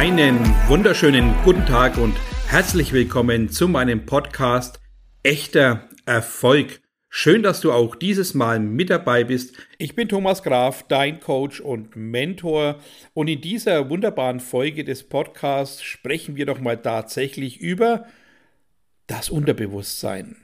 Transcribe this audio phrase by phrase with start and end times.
[0.00, 2.16] Einen wunderschönen guten Tag und
[2.46, 4.80] herzlich willkommen zu meinem Podcast
[5.22, 6.80] Echter Erfolg.
[7.10, 9.58] Schön, dass du auch dieses Mal mit dabei bist.
[9.76, 12.80] Ich bin Thomas Graf, dein Coach und Mentor.
[13.12, 18.06] Und in dieser wunderbaren Folge des Podcasts sprechen wir doch mal tatsächlich über
[19.06, 20.36] das Unterbewusstsein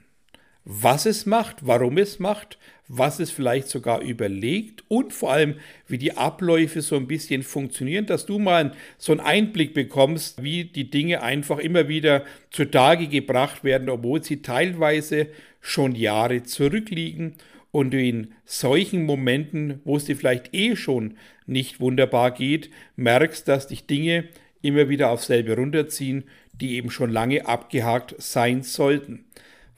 [0.69, 5.55] was es macht, warum es macht, was es vielleicht sogar überlegt und vor allem,
[5.87, 10.65] wie die Abläufe so ein bisschen funktionieren, dass du mal so einen Einblick bekommst, wie
[10.65, 15.29] die Dinge einfach immer wieder zutage gebracht werden, obwohl sie teilweise
[15.61, 17.35] schon Jahre zurückliegen
[17.71, 23.47] und du in solchen Momenten, wo es dir vielleicht eh schon nicht wunderbar geht, merkst,
[23.47, 24.25] dass dich Dinge
[24.63, 29.27] immer wieder aufs selbe runterziehen, die eben schon lange abgehakt sein sollten.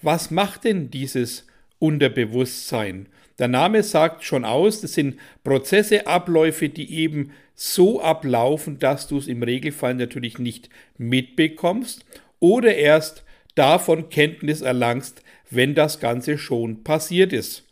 [0.00, 1.46] Was macht denn dieses
[1.80, 3.06] Unterbewusstsein?
[3.38, 9.18] Der Name sagt schon aus, das sind Prozesse, Abläufe, die eben so ablaufen, dass du
[9.18, 12.04] es im Regelfall natürlich nicht mitbekommst
[12.38, 13.24] oder erst
[13.56, 17.64] davon Kenntnis erlangst, wenn das Ganze schon passiert ist.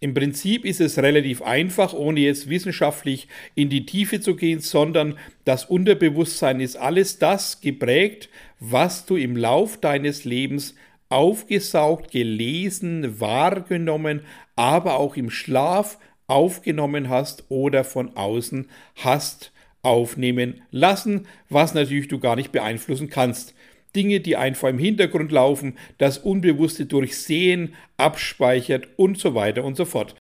[0.00, 5.18] Im Prinzip ist es relativ einfach, ohne jetzt wissenschaftlich in die Tiefe zu gehen, sondern
[5.44, 8.30] das Unterbewusstsein ist alles das geprägt,
[8.60, 10.74] was du im Lauf deines Lebens
[11.08, 14.22] aufgesaugt, gelesen, wahrgenommen,
[14.56, 22.18] aber auch im Schlaf aufgenommen hast oder von außen hast aufnehmen lassen, was natürlich du
[22.18, 23.54] gar nicht beeinflussen kannst.
[23.94, 29.84] Dinge, die einfach im Hintergrund laufen, das Unbewusste durchsehen, abspeichert und so weiter und so
[29.84, 30.16] fort.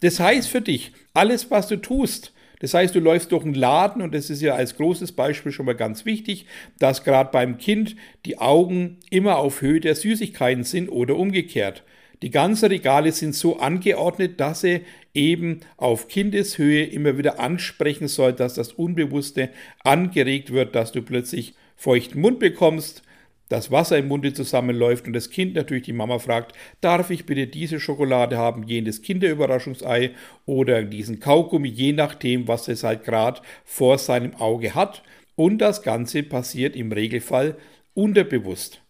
[0.00, 4.02] Das heißt für dich, alles, was du tust, das heißt, du läufst durch einen Laden
[4.02, 6.46] und das ist ja als großes Beispiel schon mal ganz wichtig,
[6.78, 11.82] dass gerade beim Kind die Augen immer auf Höhe der Süßigkeiten sind oder umgekehrt.
[12.22, 14.82] Die ganzen Regale sind so angeordnet, dass sie
[15.14, 19.48] eben auf Kindeshöhe immer wieder ansprechen soll, dass das Unbewusste
[19.82, 23.02] angeregt wird, dass du plötzlich feuchten Mund bekommst,
[23.50, 27.48] das Wasser im Munde zusammenläuft und das Kind natürlich die Mama fragt, darf ich bitte
[27.48, 30.12] diese Schokolade haben, jenes Kinderüberraschungsei
[30.46, 35.02] oder diesen Kaugummi, je nachdem, was es halt gerade vor seinem Auge hat.
[35.34, 37.56] Und das Ganze passiert im Regelfall
[37.92, 38.80] unterbewusst.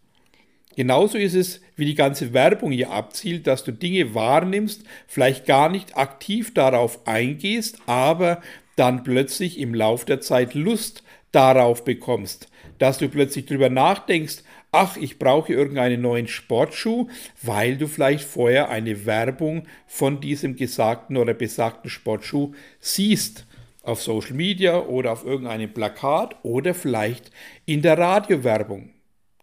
[0.75, 5.69] Genauso ist es, wie die ganze Werbung hier abzielt, dass du Dinge wahrnimmst, vielleicht gar
[5.69, 8.41] nicht aktiv darauf eingehst, aber
[8.75, 14.97] dann plötzlich im Lauf der Zeit Lust darauf bekommst, dass du plötzlich darüber nachdenkst, ach,
[14.97, 17.07] ich brauche irgendeinen neuen Sportschuh,
[17.41, 23.45] weil du vielleicht vorher eine Werbung von diesem gesagten oder besagten Sportschuh siehst.
[23.83, 27.31] Auf Social Media oder auf irgendeinem Plakat oder vielleicht
[27.65, 28.91] in der Radiowerbung.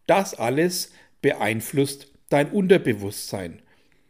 [0.06, 3.62] Das alles beeinflusst dein Unterbewusstsein.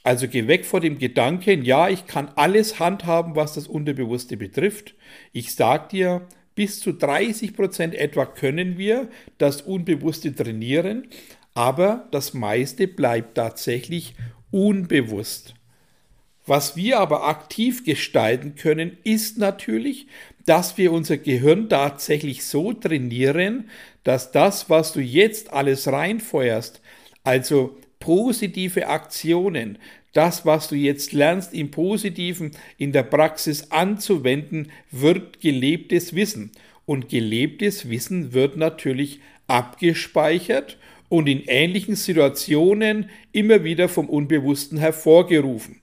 [0.02, 4.94] Also geh weg vor dem Gedanken, ja, ich kann alles handhaben, was das Unterbewusste betrifft.
[5.32, 6.26] Ich sag dir,
[6.58, 9.08] bis zu 30 Prozent etwa können wir
[9.38, 11.06] das Unbewusste trainieren,
[11.54, 14.16] aber das meiste bleibt tatsächlich
[14.50, 15.54] unbewusst.
[16.46, 20.08] Was wir aber aktiv gestalten können, ist natürlich,
[20.46, 23.70] dass wir unser Gehirn tatsächlich so trainieren,
[24.02, 26.80] dass das, was du jetzt alles reinfeuerst,
[27.22, 29.78] also positive Aktionen,
[30.12, 36.50] das, was du jetzt lernst, im Positiven in der Praxis anzuwenden, wird gelebtes Wissen.
[36.86, 45.80] Und gelebtes Wissen wird natürlich abgespeichert und in ähnlichen Situationen immer wieder vom Unbewussten hervorgerufen.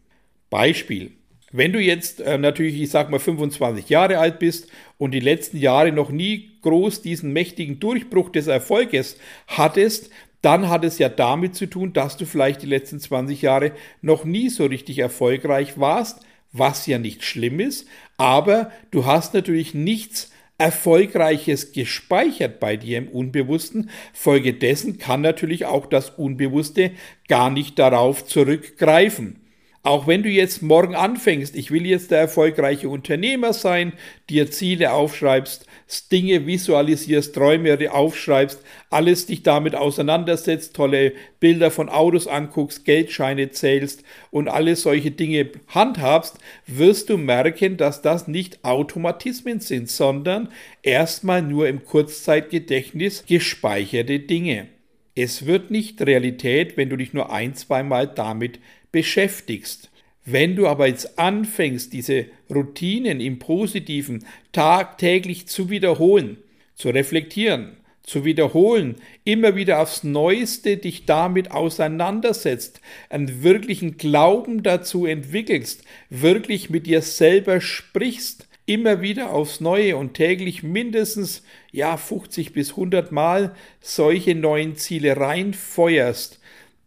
[0.50, 1.12] Beispiel.
[1.52, 4.68] Wenn du jetzt äh, natürlich, ich sag mal, 25 Jahre alt bist
[4.98, 9.18] und die letzten Jahre noch nie groß diesen mächtigen Durchbruch des Erfolges
[9.48, 10.10] hattest,
[10.46, 14.26] dann hat es ja damit zu tun, dass du vielleicht die letzten 20 Jahre noch
[14.26, 16.20] nie so richtig erfolgreich warst,
[16.52, 23.10] was ja nicht schlimm ist, aber du hast natürlich nichts Erfolgreiches gespeichert bei dir im
[23.10, 23.90] Unbewussten.
[24.14, 26.92] Folgedessen kann natürlich auch das Unbewusste
[27.28, 29.42] gar nicht darauf zurückgreifen.
[29.84, 33.94] Auch wenn du jetzt morgen anfängst, ich will jetzt der erfolgreiche Unternehmer sein,
[34.30, 35.68] dir Ziele aufschreibst,
[36.12, 38.60] Dinge visualisierst, Träume aufschreibst,
[38.90, 45.50] alles dich damit auseinandersetzt, tolle Bilder von Autos anguckst, Geldscheine zählst und alle solche Dinge
[45.68, 50.50] handhabst, wirst du merken, dass das nicht Automatismen sind, sondern
[50.82, 54.68] erstmal nur im Kurzzeitgedächtnis gespeicherte Dinge.
[55.14, 58.60] Es wird nicht Realität, wenn du dich nur ein, zweimal damit
[58.92, 59.90] beschäftigst.
[60.26, 66.38] Wenn du aber jetzt anfängst, diese Routinen im Positiven tagtäglich zu wiederholen,
[66.74, 75.06] zu reflektieren, zu wiederholen, immer wieder aufs Neueste dich damit auseinandersetzt, einen wirklichen Glauben dazu
[75.06, 82.54] entwickelst, wirklich mit dir selber sprichst, immer wieder aufs Neue und täglich mindestens ja 50
[82.54, 86.40] bis 100 Mal solche neuen Ziele reinfeuerst,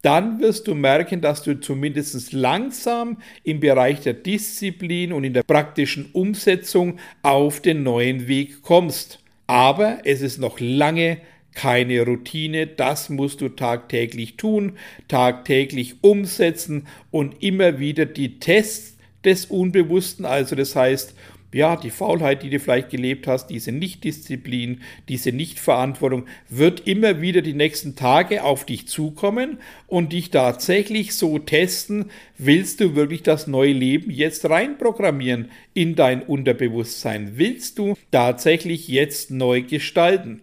[0.08, 5.42] dann wirst du merken, dass du zumindest langsam im Bereich der Disziplin und in der
[5.42, 9.22] praktischen Umsetzung auf den neuen Weg kommst.
[9.46, 11.18] Aber es ist noch lange
[11.52, 14.78] keine Routine, das musst du tagtäglich tun,
[15.08, 18.96] tagtäglich umsetzen und immer wieder die Tests
[19.26, 21.14] des Unbewussten, also das heißt,
[21.52, 27.40] ja, die Faulheit, die du vielleicht gelebt hast, diese Nichtdisziplin, diese Nichtverantwortung, wird immer wieder
[27.40, 33.46] die nächsten Tage auf dich zukommen und dich tatsächlich so testen, willst du wirklich das
[33.46, 37.32] neue Leben jetzt reinprogrammieren in dein Unterbewusstsein?
[37.36, 40.42] Willst du tatsächlich jetzt neu gestalten?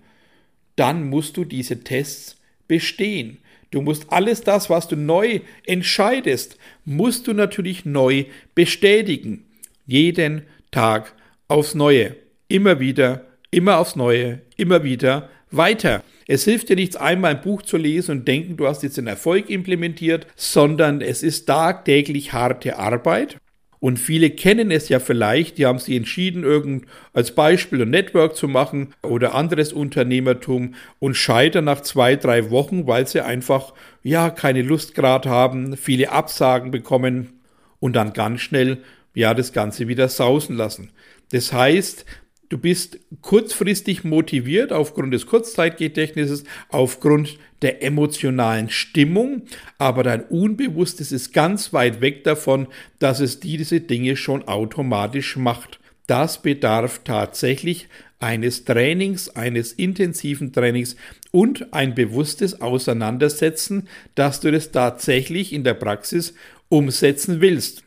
[0.76, 2.38] Dann musst du diese Tests
[2.68, 3.38] bestehen.
[3.70, 8.26] Du musst alles das, was du neu entscheidest, musst du natürlich neu
[8.56, 9.46] bestätigen.
[9.86, 10.44] Jeden
[10.76, 11.14] Tag
[11.48, 12.18] aufs Neue.
[12.50, 16.04] Immer wieder, immer aufs Neue, immer wieder weiter.
[16.28, 19.08] Es hilft dir nichts, einmal ein Buch zu lesen und denken, du hast jetzt den
[19.08, 23.38] Erfolg implementiert, sondern es ist tagtäglich harte Arbeit.
[23.80, 28.36] Und viele kennen es ja vielleicht, die haben sich entschieden, irgend als Beispiel ein Network
[28.36, 33.74] zu machen oder anderes Unternehmertum und scheitern nach zwei, drei Wochen, weil sie einfach
[34.04, 37.40] ja keine Lust gerade haben, viele Absagen bekommen
[37.80, 38.80] und dann ganz schnell
[39.16, 40.92] ja das Ganze wieder sausen lassen.
[41.32, 42.06] Das heißt,
[42.50, 49.44] du bist kurzfristig motiviert aufgrund des Kurzzeitgedächtnisses, aufgrund der emotionalen Stimmung,
[49.80, 52.68] aber dein Unbewusstes ist ganz weit weg davon,
[53.00, 55.80] dass es diese Dinge schon automatisch macht.
[56.06, 57.88] Das bedarf tatsächlich
[58.20, 60.96] eines Trainings, eines intensiven Trainings
[61.32, 66.34] und ein bewusstes Auseinandersetzen, dass du das tatsächlich in der Praxis
[66.70, 67.85] umsetzen willst.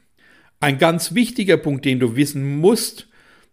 [0.61, 3.07] Ein ganz wichtiger Punkt, den du wissen musst,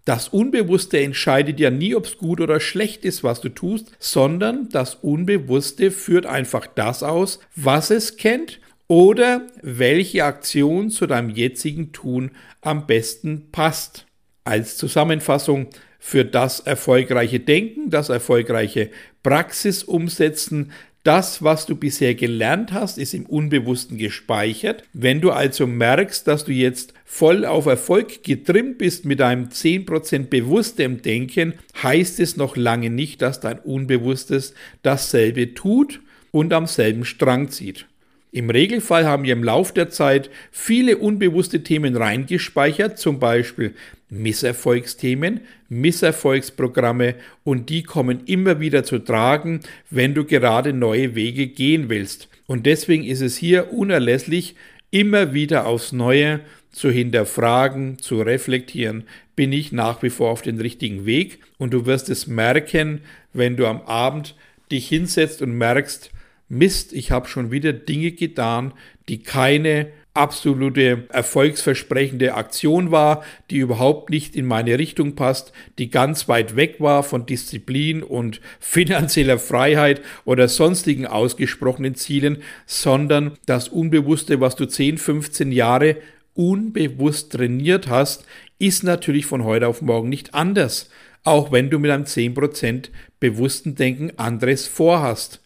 [0.06, 4.70] das Unbewusste entscheidet ja nie, ob es gut oder schlecht ist, was du tust, sondern
[4.70, 11.92] das Unbewusste führt einfach das aus, was es kennt oder welche Aktion zu deinem jetzigen
[11.92, 12.32] Tun
[12.62, 14.06] am besten passt.
[14.44, 15.68] Als Zusammenfassung
[16.00, 18.92] für das erfolgreiche Denken, das erfolgreiche
[19.24, 20.72] Praxis umsetzen,
[21.06, 24.84] das, was du bisher gelernt hast, ist im Unbewussten gespeichert.
[24.92, 30.30] Wenn du also merkst, dass du jetzt voll auf Erfolg getrimmt bist mit einem 10%
[30.30, 37.06] bewusstem Denken, heißt es noch lange nicht, dass dein Unbewusstes dasselbe tut und am selben
[37.06, 37.86] Strang zieht.
[38.32, 43.76] Im Regelfall haben wir im Lauf der Zeit viele unbewusste Themen reingespeichert, zum Beispiel
[44.22, 51.90] Misserfolgsthemen, Misserfolgsprogramme und die kommen immer wieder zu tragen, wenn du gerade neue Wege gehen
[51.90, 52.30] willst.
[52.48, 54.56] Und deswegen ist es hier unerlässlich,
[54.92, 56.42] immer wieder aufs Neue
[56.72, 59.04] zu hinterfragen, zu reflektieren,
[59.36, 63.02] bin ich nach wie vor auf den richtigen Weg und du wirst es merken,
[63.34, 64.36] wenn du am Abend
[64.72, 66.12] dich hinsetzt und merkst,
[66.48, 68.74] Mist, ich habe schon wieder Dinge getan,
[69.10, 76.28] die keine absolute erfolgsversprechende Aktion war, die überhaupt nicht in meine Richtung passt, die ganz
[76.28, 84.42] weit weg war von Disziplin und finanzieller Freiheit oder sonstigen ausgesprochenen Zielen, sondern das Unbewusste,
[84.42, 85.98] was du 10, 15 Jahre
[86.34, 88.26] unbewusst trainiert hast,
[88.58, 90.90] ist natürlich von heute auf morgen nicht anders,
[91.24, 92.90] auch wenn du mit einem 10%
[93.20, 95.42] bewussten Denken anderes vorhast.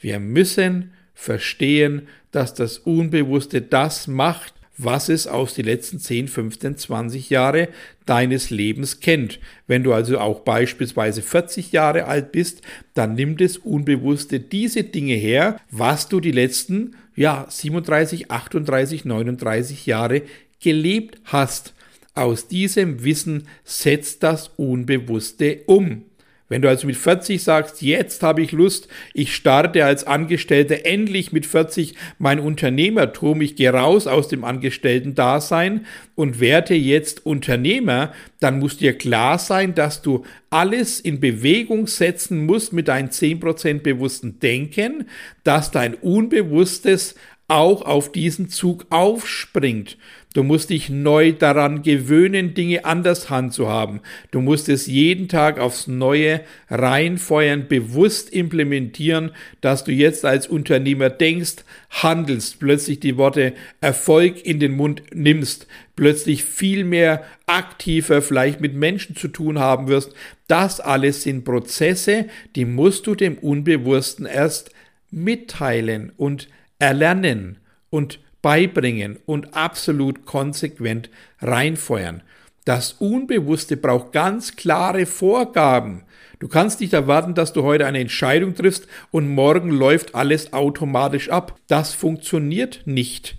[0.00, 6.76] Wir müssen verstehen, dass das Unbewusste das macht, was es aus die letzten 10, 15,
[6.78, 7.68] 20 Jahre
[8.06, 9.40] deines Lebens kennt.
[9.66, 12.62] Wenn du also auch beispielsweise 40 Jahre alt bist,
[12.94, 19.86] dann nimmt es Unbewusste diese Dinge her, was du die letzten ja, 37, 38, 39
[19.86, 20.22] Jahre
[20.60, 21.74] gelebt hast.
[22.14, 26.04] Aus diesem Wissen setzt das Unbewusste um.
[26.48, 31.30] Wenn du also mit 40 sagst, jetzt habe ich Lust, ich starte als Angestellter endlich
[31.30, 38.60] mit 40 mein Unternehmertum, ich gehe raus aus dem Angestellten-Dasein und werde jetzt Unternehmer, dann
[38.60, 44.40] muss dir klar sein, dass du alles in Bewegung setzen musst mit deinem 10% bewussten
[44.40, 45.06] Denken,
[45.44, 47.14] dass dein Unbewusstes
[47.48, 49.96] auch auf diesen Zug aufspringt.
[50.34, 54.00] Du musst dich neu daran gewöhnen, Dinge anders handzuhaben.
[54.30, 61.08] Du musst es jeden Tag aufs Neue reinfeuern, bewusst implementieren, dass du jetzt als Unternehmer
[61.08, 68.60] denkst, handelst, plötzlich die Worte Erfolg in den Mund nimmst, plötzlich viel mehr aktiver vielleicht
[68.60, 70.12] mit Menschen zu tun haben wirst.
[70.46, 74.70] Das alles sind Prozesse, die musst du dem Unbewussten erst
[75.10, 77.58] mitteilen und erlernen
[77.90, 82.22] und beibringen und absolut konsequent reinfeuern.
[82.64, 86.04] Das Unbewusste braucht ganz klare Vorgaben.
[86.38, 91.30] Du kannst nicht erwarten, dass du heute eine Entscheidung triffst und morgen läuft alles automatisch
[91.30, 91.58] ab.
[91.66, 93.38] Das funktioniert nicht.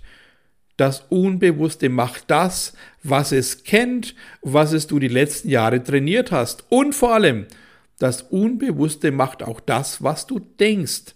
[0.76, 6.64] Das Unbewusste macht das, was es kennt, was es du die letzten Jahre trainiert hast.
[6.68, 7.46] Und vor allem,
[7.98, 11.14] das Unbewusste macht auch das, was du denkst.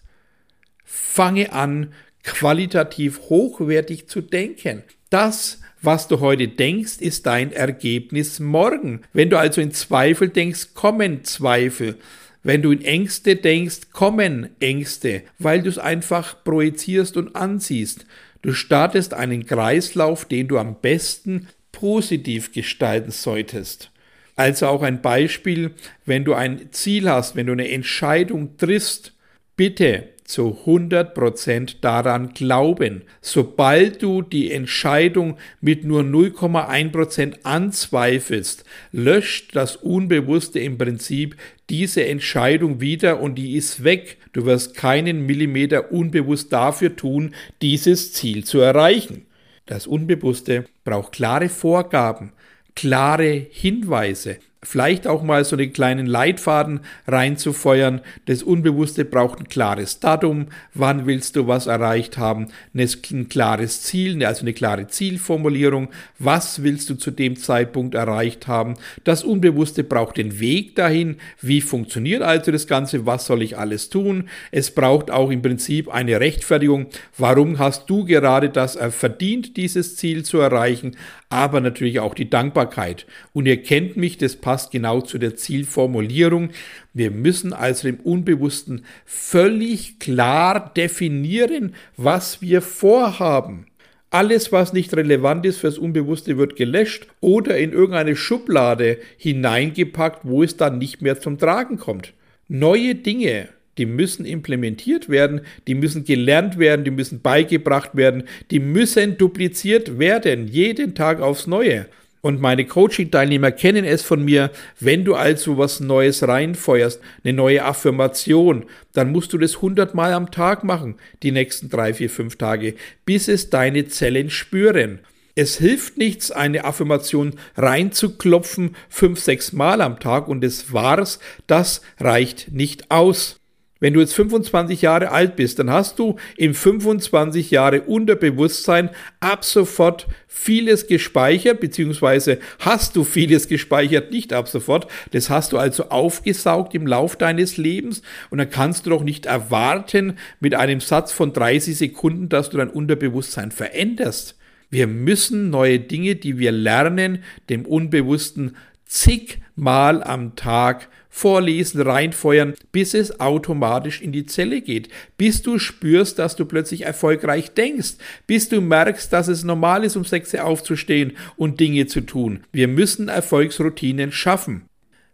[0.84, 4.82] Fange an, qualitativ hochwertig zu denken.
[5.10, 9.02] Das, was du heute denkst, ist dein Ergebnis morgen.
[9.12, 11.98] Wenn du also in Zweifel denkst, kommen Zweifel.
[12.42, 18.06] Wenn du in Ängste denkst, kommen Ängste, weil du es einfach projizierst und anziehst.
[18.42, 23.90] Du startest einen Kreislauf, den du am besten positiv gestalten solltest.
[24.36, 25.72] Also auch ein Beispiel,
[26.06, 29.12] wenn du ein Ziel hast, wenn du eine Entscheidung triffst,
[29.56, 33.02] bitte zu 100% daran glauben.
[33.20, 41.36] Sobald du die Entscheidung mit nur 0,1% anzweifelst, löscht das Unbewusste im Prinzip
[41.70, 44.16] diese Entscheidung wieder und die ist weg.
[44.32, 49.26] Du wirst keinen Millimeter unbewusst dafür tun, dieses Ziel zu erreichen.
[49.66, 52.32] Das Unbewusste braucht klare Vorgaben,
[52.74, 58.00] klare Hinweise vielleicht auch mal so einen kleinen Leitfaden reinzufeuern.
[58.26, 60.46] Das Unbewusste braucht ein klares Datum.
[60.74, 62.48] Wann willst du was erreicht haben?
[62.74, 65.88] Ein klares Ziel, also eine klare Zielformulierung.
[66.18, 68.74] Was willst du zu dem Zeitpunkt erreicht haben?
[69.04, 71.16] Das Unbewusste braucht den Weg dahin.
[71.40, 73.06] Wie funktioniert also das Ganze?
[73.06, 74.28] Was soll ich alles tun?
[74.50, 76.86] Es braucht auch im Prinzip eine Rechtfertigung.
[77.18, 80.96] Warum hast du gerade das verdient, dieses Ziel zu erreichen?
[81.28, 83.06] Aber natürlich auch die Dankbarkeit.
[83.32, 86.50] Und ihr kennt mich, das passt passt genau zu der Zielformulierung.
[86.92, 93.66] Wir müssen also im Unbewussten völlig klar definieren, was wir vorhaben.
[94.10, 100.44] Alles, was nicht relevant ist fürs Unbewusste, wird gelöscht oder in irgendeine Schublade hineingepackt, wo
[100.44, 102.12] es dann nicht mehr zum Tragen kommt.
[102.46, 108.60] Neue Dinge, die müssen implementiert werden, die müssen gelernt werden, die müssen beigebracht werden, die
[108.60, 111.86] müssen dupliziert werden, jeden Tag aufs Neue.
[112.24, 114.50] Und meine Coaching-Teilnehmer kennen es von mir,
[114.80, 118.64] wenn du also was Neues reinfeuerst, eine neue Affirmation,
[118.94, 123.28] dann musst du das hundertmal am Tag machen, die nächsten drei, vier, fünf Tage, bis
[123.28, 125.00] es deine Zellen spüren.
[125.34, 131.82] Es hilft nichts, eine Affirmation reinzuklopfen, fünf, sechs Mal am Tag und es war's, das
[132.00, 133.38] reicht nicht aus.
[133.84, 138.88] Wenn du jetzt 25 Jahre alt bist, dann hast du im 25 Jahre Unterbewusstsein
[139.20, 144.90] ab sofort vieles gespeichert, beziehungsweise hast du vieles gespeichert, nicht ab sofort.
[145.10, 148.00] Das hast du also aufgesaugt im Lauf deines Lebens
[148.30, 152.56] und dann kannst du doch nicht erwarten mit einem Satz von 30 Sekunden, dass du
[152.56, 154.38] dein Unterbewusstsein veränderst.
[154.70, 157.18] Wir müssen neue Dinge, die wir lernen,
[157.50, 165.42] dem Unbewussten zigmal am Tag vorlesen, reinfeuern, bis es automatisch in die Zelle geht, bis
[165.42, 167.94] du spürst, dass du plötzlich erfolgreich denkst,
[168.26, 172.40] bis du merkst, dass es normal ist, um 6 Uhr aufzustehen und Dinge zu tun.
[172.50, 174.62] Wir müssen Erfolgsroutinen schaffen.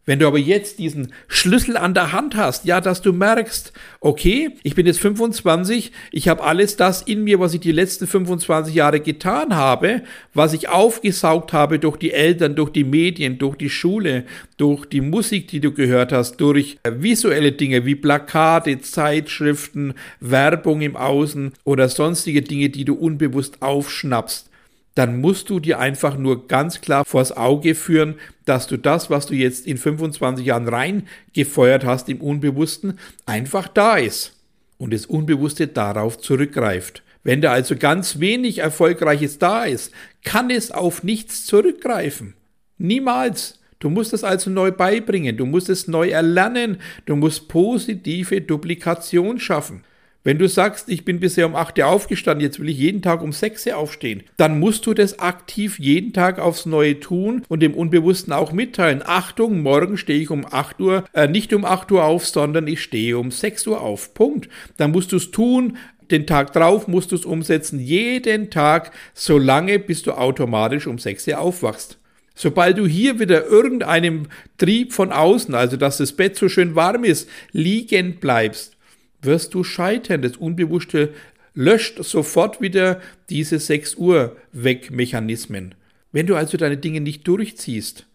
[0.07, 4.51] Wenn du aber jetzt diesen Schlüssel an der Hand hast, ja, dass du merkst, okay,
[4.63, 8.75] ich bin jetzt 25, ich habe alles das in mir, was ich die letzten 25
[8.75, 10.03] Jahre getan habe,
[10.33, 14.25] was ich aufgesaugt habe durch die Eltern, durch die Medien, durch die Schule,
[14.57, 20.97] durch die Musik, die du gehört hast, durch visuelle Dinge wie Plakate, Zeitschriften, Werbung im
[20.97, 24.50] Außen oder sonstige Dinge, die du unbewusst aufschnappst
[24.95, 29.27] dann musst du dir einfach nur ganz klar vors Auge führen, dass du das, was
[29.27, 34.37] du jetzt in 25 Jahren reingefeuert hast im Unbewussten, einfach da ist
[34.79, 37.03] und das Unbewusste darauf zurückgreift.
[37.23, 39.93] Wenn da also ganz wenig Erfolgreiches da ist,
[40.25, 42.35] kann es auf nichts zurückgreifen.
[42.79, 43.59] Niemals.
[43.79, 49.41] Du musst es also neu beibringen, du musst es neu erlernen, du musst positive Duplikation
[49.41, 49.85] schaffen.
[50.23, 53.23] Wenn du sagst, ich bin bisher um 8 Uhr aufgestanden, jetzt will ich jeden Tag
[53.23, 57.61] um 6 Uhr aufstehen, dann musst du das aktiv jeden Tag aufs Neue tun und
[57.61, 59.03] dem Unbewussten auch mitteilen.
[59.03, 62.83] Achtung, morgen stehe ich um 8 Uhr, äh, nicht um 8 Uhr auf, sondern ich
[62.83, 64.13] stehe um 6 Uhr auf.
[64.13, 64.51] Punkt.
[64.77, 65.79] Dann musst du es tun,
[66.11, 70.99] den Tag drauf musst du es umsetzen, jeden Tag, so lange, bis du automatisch um
[70.99, 71.99] 6 Uhr aufwachst.
[72.35, 74.27] Sobald du hier wieder irgendeinem
[74.59, 78.77] Trieb von außen, also dass das Bett so schön warm ist, liegen bleibst,
[79.23, 80.23] wirst du scheitern.
[80.23, 81.13] Das Unbewusste
[81.55, 85.75] löscht sofort wieder diese 6 Uhr Wegmechanismen.
[86.13, 88.07] Wenn du also deine Dinge nicht durchziehst,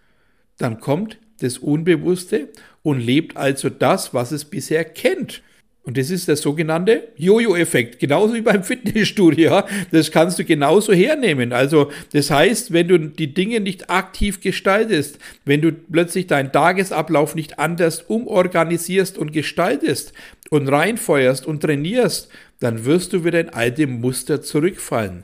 [0.57, 2.49] dann kommt das Unbewusste
[2.81, 5.41] und lebt also das, was es bisher kennt.
[5.85, 9.61] Und das ist der sogenannte Jojo-Effekt, genauso wie beim Fitnessstudio.
[9.91, 11.53] Das kannst du genauso hernehmen.
[11.53, 17.35] Also das heißt, wenn du die Dinge nicht aktiv gestaltest, wenn du plötzlich deinen Tagesablauf
[17.35, 20.13] nicht anders umorganisierst und gestaltest
[20.49, 25.23] und reinfeuerst und trainierst, dann wirst du wieder in alte Muster zurückfallen.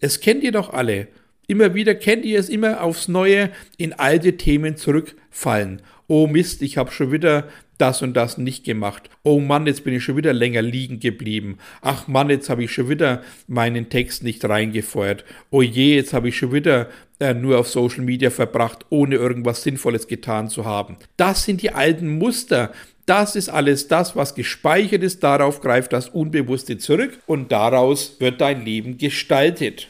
[0.00, 1.08] Es kennt ihr doch alle.
[1.48, 5.82] Immer wieder kennt ihr es immer aufs Neue in alte Themen zurückfallen.
[6.06, 7.48] Oh Mist, ich habe schon wieder
[7.78, 9.08] das und das nicht gemacht.
[9.22, 11.58] Oh Mann, jetzt bin ich schon wieder länger liegen geblieben.
[11.80, 15.24] Ach Mann, jetzt habe ich schon wieder meinen Text nicht reingefeuert.
[15.50, 16.88] Oh je, jetzt habe ich schon wieder
[17.20, 20.96] äh, nur auf Social Media verbracht, ohne irgendwas Sinnvolles getan zu haben.
[21.16, 22.72] Das sind die alten Muster.
[23.06, 25.22] Das ist alles das, was gespeichert ist.
[25.22, 29.88] Darauf greift das Unbewusste zurück und daraus wird dein Leben gestaltet.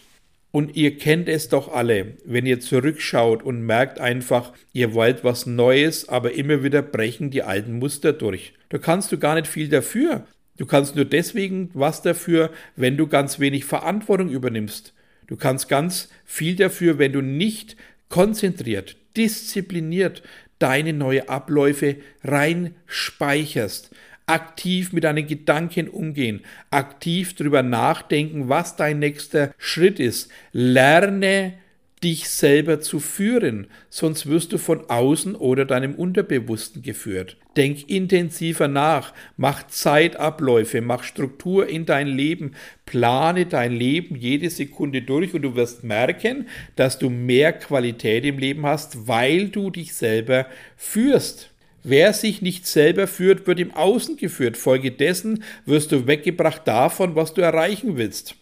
[0.51, 5.45] Und ihr kennt es doch alle, wenn ihr zurückschaut und merkt einfach, ihr wollt was
[5.45, 8.55] Neues, aber immer wieder brechen die alten Muster durch.
[8.71, 10.27] Da kannst du gar nicht viel dafür.
[10.57, 14.95] Du kannst nur deswegen was dafür, wenn du ganz wenig Verantwortung übernimmst.
[15.27, 17.77] Du kannst ganz viel dafür, wenn du nicht
[18.09, 20.23] konzentriert, diszipliniert
[20.59, 23.91] deine neue Abläufe rein speicherst,
[24.29, 30.31] aktiv mit deinen Gedanken umgehen, aktiv darüber nachdenken, was dein nächster Schritt ist.
[30.53, 31.55] Lerne
[32.03, 37.37] dich selber zu führen, sonst wirst du von außen oder deinem Unterbewussten geführt.
[37.57, 42.53] Denk intensiver nach, mach Zeitabläufe, mach Struktur in dein Leben,
[42.87, 48.39] plane dein Leben jede Sekunde durch und du wirst merken, dass du mehr Qualität im
[48.39, 51.51] Leben hast, weil du dich selber führst.
[51.89, 54.59] Wer sich nicht selber führt, wird im Außen geführt.
[54.59, 58.35] Folgedessen wirst du weggebracht davon, was du erreichen willst.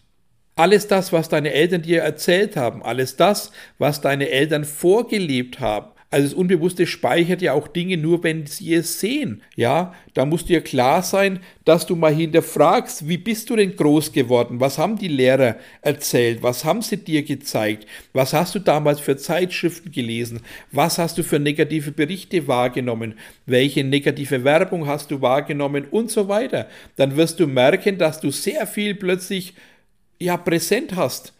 [0.56, 5.92] Alles das, was deine Eltern dir erzählt haben, alles das, was deine Eltern vorgelebt haben,
[6.16, 9.42] also das Unbewusste speichert ja auch Dinge nur, wenn sie es sehen.
[9.54, 14.12] Ja, da musst dir klar sein, dass du mal hinterfragst, wie bist du denn groß
[14.12, 14.58] geworden?
[14.58, 16.42] Was haben die Lehrer erzählt?
[16.42, 17.86] Was haben sie dir gezeigt?
[18.14, 20.40] Was hast du damals für Zeitschriften gelesen?
[20.72, 23.18] Was hast du für negative Berichte wahrgenommen?
[23.44, 25.84] Welche negative Werbung hast du wahrgenommen?
[25.90, 26.66] Und so weiter.
[26.96, 29.52] Dann wirst du merken, dass du sehr viel plötzlich
[30.18, 31.35] ja präsent hast.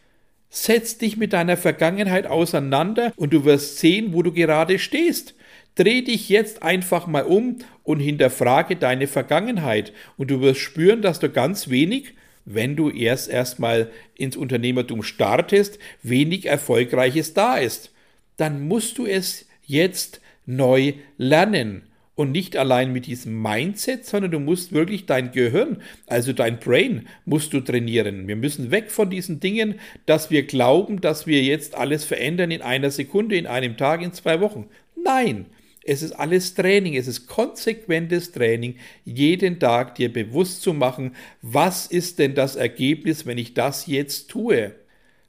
[0.57, 5.35] Setz dich mit deiner Vergangenheit auseinander und du wirst sehen, wo du gerade stehst.
[5.75, 11.21] Dreh dich jetzt einfach mal um und hinterfrage deine Vergangenheit und du wirst spüren, dass
[11.21, 12.15] du ganz wenig,
[12.47, 17.93] wenn du erst erstmal ins Unternehmertum startest, wenig Erfolgreiches da ist.
[18.39, 21.83] Dann musst du es jetzt neu lernen
[22.17, 27.07] und nicht allein mit diesem Mindset, sondern du musst wirklich dein Gehirn, also dein Brain,
[27.27, 28.27] musst du trainieren.
[28.27, 32.63] Wir müssen weg von diesen Dingen, dass wir glauben, dass wir jetzt alles verändern in
[32.63, 34.67] einer Sekunde, in einem Tag, in zwei Wochen.
[34.97, 35.45] Nein,
[35.85, 41.87] es ist alles Training, es ist konsequentes Training, jeden Tag dir bewusst zu machen, was
[41.87, 44.75] ist denn das Ergebnis, wenn ich das jetzt tue.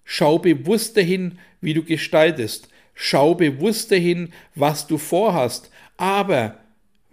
[0.05, 2.69] Schau bewusst dahin, wie du gestaltest.
[2.93, 5.69] Schau bewusst dahin, was du vorhast.
[5.97, 6.57] Aber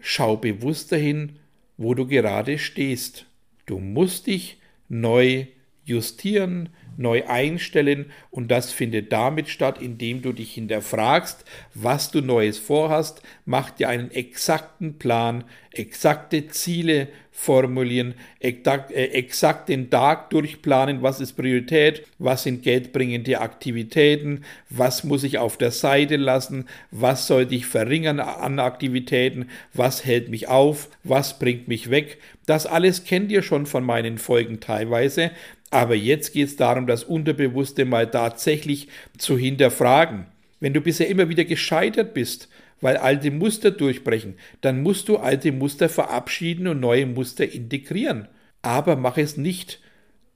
[0.06, 1.38] schau bewusst dahin,
[1.78, 3.24] wo du gerade stehst.
[3.64, 4.58] Du musst dich
[4.90, 5.46] neu
[5.82, 12.58] justieren, neu einstellen und das findet damit statt, indem du dich hinterfragst, was du Neues
[12.58, 21.02] vorhast, mach dir einen exakten Plan, exakte Ziele formulieren, exakt, äh, exakt den Tag durchplanen,
[21.02, 27.26] was ist Priorität, was sind geldbringende Aktivitäten, was muss ich auf der Seite lassen, was
[27.26, 32.18] sollte ich verringern an Aktivitäten, was hält mich auf, was bringt mich weg.
[32.46, 35.32] Das alles kennt ihr schon von meinen Folgen teilweise.
[35.74, 38.86] Aber jetzt geht es darum, das Unterbewusste mal tatsächlich
[39.18, 40.26] zu hinterfragen.
[40.60, 42.48] Wenn du bisher immer wieder gescheitert bist,
[42.80, 48.28] weil alte Muster durchbrechen, dann musst du alte Muster verabschieden und neue Muster integrieren.
[48.62, 49.80] Aber mach es nicht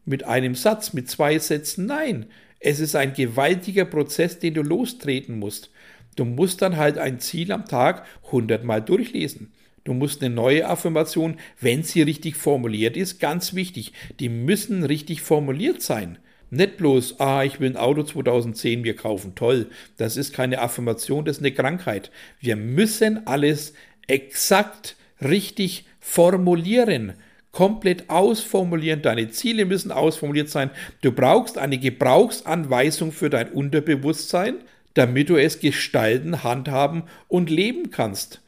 [0.04, 1.86] mit einem Satz, mit zwei Sätzen.
[1.86, 2.26] Nein,
[2.58, 5.70] es ist ein gewaltiger Prozess, den du lostreten musst.
[6.16, 9.52] Du musst dann halt ein Ziel am Tag hundertmal durchlesen.
[9.84, 15.22] Du musst eine neue Affirmation, wenn sie richtig formuliert ist, ganz wichtig, die müssen richtig
[15.22, 16.18] formuliert sein.
[16.50, 19.70] Nicht bloß, ah, ich will ein Auto 2010 mir kaufen, toll.
[19.98, 22.10] Das ist keine Affirmation, das ist eine Krankheit.
[22.40, 23.74] Wir müssen alles
[24.06, 27.14] exakt richtig formulieren
[27.52, 29.02] komplett ausformulieren.
[29.02, 30.70] Deine Ziele müssen ausformuliert sein.
[31.00, 34.58] Du brauchst eine Gebrauchsanweisung für dein Unterbewusstsein,
[34.94, 38.40] damit du es gestalten, handhaben und leben kannst.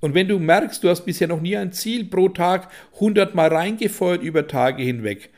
[0.00, 3.48] Und wenn du merkst, du hast bisher noch nie ein Ziel pro Tag 100 Mal
[3.48, 5.30] reingefeuert über Tage hinweg,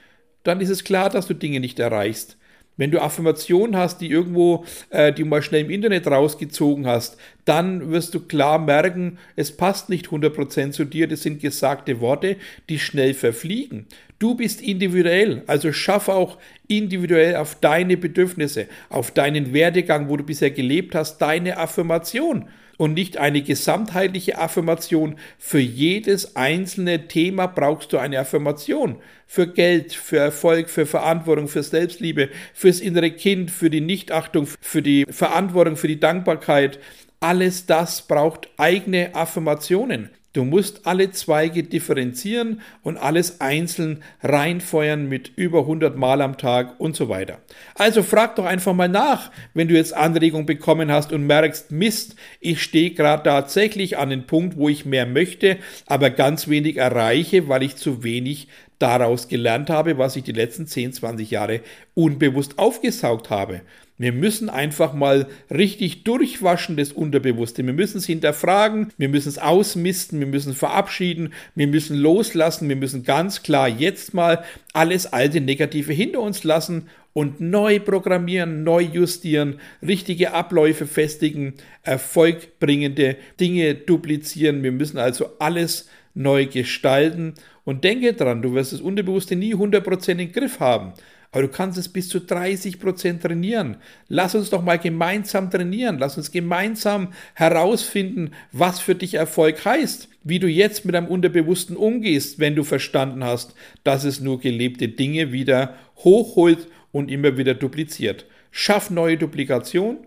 [0.43, 2.39] dann ist es klar, dass du Dinge nicht erreichst.
[2.79, 7.19] Wenn du Affirmationen hast, die irgendwo, äh, die du mal schnell im Internet rausgezogen hast,
[7.45, 11.09] dann wirst du klar merken, es passt nicht 100% zu dir.
[11.09, 12.37] Das sind gesagte Worte,
[12.69, 13.87] die schnell verfliegen.
[14.21, 20.23] Du bist individuell, also schaff auch individuell auf deine Bedürfnisse, auf deinen Werdegang, wo du
[20.23, 25.17] bisher gelebt hast, deine Affirmation und nicht eine gesamtheitliche Affirmation.
[25.37, 28.97] Für jedes einzelne Thema brauchst du eine Affirmation.
[29.27, 34.81] Für Geld, für Erfolg, für Verantwortung, für Selbstliebe, fürs innere Kind, für die Nichtachtung, für
[34.81, 36.79] die Verantwortung, für die Dankbarkeit.
[37.21, 40.11] Alles das braucht eigene Affirmationen.
[40.39, 46.79] Du musst alle Zweige differenzieren und alles einzeln reinfeuern mit über 100 Mal am Tag
[46.79, 47.41] und so weiter.
[47.75, 52.15] Also frag doch einfach mal nach, wenn du jetzt Anregung bekommen hast und merkst, Mist,
[52.39, 57.49] ich stehe gerade tatsächlich an den Punkt, wo ich mehr möchte, aber ganz wenig erreiche,
[57.49, 58.47] weil ich zu wenig
[58.79, 61.63] daraus gelernt habe, was ich die letzten 10, 20 Jahre
[61.95, 63.63] unbewusst aufgesaugt habe.
[63.99, 67.67] Wir müssen einfach mal richtig durchwaschen, das Unterbewusste.
[67.67, 72.77] Wir müssen es hinterfragen, wir müssen es ausmisten, wir müssen verabschieden, wir müssen loslassen, wir
[72.77, 78.81] müssen ganz klar jetzt mal alles alte Negative hinter uns lassen und neu programmieren, neu
[78.81, 84.63] justieren, richtige Abläufe festigen, erfolgbringende Dinge duplizieren.
[84.63, 87.35] Wir müssen also alles neu gestalten
[87.65, 90.93] und denke dran, du wirst das Unterbewusste nie 100% im Griff haben.
[91.31, 93.77] Aber du kannst es bis zu 30 Prozent trainieren.
[94.09, 95.99] Lass uns doch mal gemeinsam trainieren.
[95.99, 100.09] Lass uns gemeinsam herausfinden, was für dich Erfolg heißt.
[100.25, 104.89] Wie du jetzt mit deinem Unterbewussten umgehst, wenn du verstanden hast, dass es nur gelebte
[104.89, 108.25] Dinge wieder hochholt und immer wieder dupliziert.
[108.51, 109.99] Schaff neue Duplikation,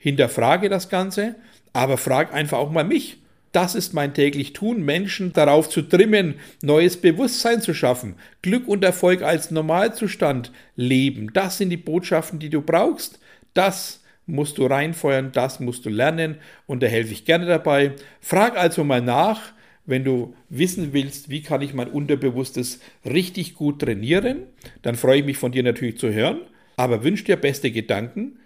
[0.00, 1.36] hinterfrage das Ganze,
[1.72, 3.19] aber frag einfach auch mal mich.
[3.52, 8.84] Das ist mein täglich Tun, Menschen darauf zu trimmen, neues Bewusstsein zu schaffen, Glück und
[8.84, 11.32] Erfolg als Normalzustand leben.
[11.32, 13.18] Das sind die Botschaften, die du brauchst.
[13.52, 16.36] Das musst du reinfeuern, das musst du lernen
[16.66, 17.94] und da helfe ich gerne dabei.
[18.20, 19.52] Frag also mal nach,
[19.84, 24.44] wenn du wissen willst, wie kann ich mein Unterbewusstes richtig gut trainieren,
[24.82, 26.42] dann freue ich mich von dir natürlich zu hören,
[26.76, 28.38] aber wünsche dir beste Gedanken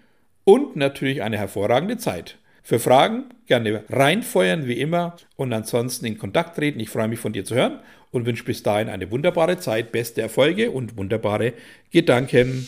[0.44, 2.38] und natürlich eine hervorragende Zeit.
[2.66, 6.80] Für Fragen gerne reinfeuern wie immer und ansonsten in Kontakt treten.
[6.80, 10.22] Ich freue mich von dir zu hören und wünsche bis dahin eine wunderbare Zeit, beste
[10.22, 11.52] Erfolge und wunderbare
[11.90, 12.66] Gedanken.